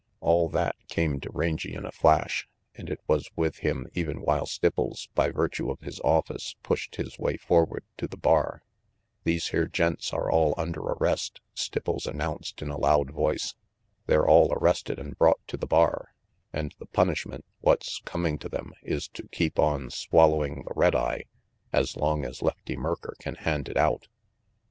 [0.19, 4.47] All that came to Rangy in a flash and it was with him even while
[4.47, 8.63] Stipples, by virtue of his office, pushed his way forward to the bar.
[9.25, 13.53] "These here gents are all under arrest," Stipples announced in a loud voice.
[14.07, 16.07] "They're all arrested and brought to the bar,
[16.51, 21.25] and the punishment what's coming to them is to keep on swallowing the red eye
[21.71, 24.07] as long as Lefty Merker can hand it out.